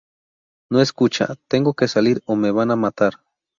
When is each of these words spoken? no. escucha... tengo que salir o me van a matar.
no. 0.71 0.81
escucha... 0.81 1.35
tengo 1.47 1.75
que 1.75 1.87
salir 1.87 2.23
o 2.25 2.35
me 2.35 2.49
van 2.49 2.71
a 2.71 2.75
matar. 2.75 3.21